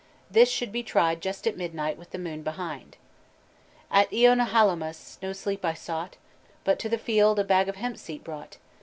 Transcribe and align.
This 0.31 0.49
should 0.49 0.71
be 0.71 0.81
tried 0.81 1.21
just 1.21 1.45
at 1.45 1.55
midnight 1.55 1.95
with 1.95 2.09
the 2.09 2.17
moon 2.17 2.41
behind. 2.41 2.97
"At 3.91 4.11
even 4.11 4.41
o' 4.41 4.45
Hallowmas 4.45 5.19
no 5.21 5.31
sleep 5.31 5.63
I 5.63 5.75
sought, 5.75 6.17
But 6.63 6.79
to 6.79 6.89
the 6.89 6.97
field 6.97 7.37
a 7.37 7.43
bag 7.43 7.69
of 7.69 7.75
hemp 7.75 7.97
seed 7.99 8.23
brought. 8.23 8.57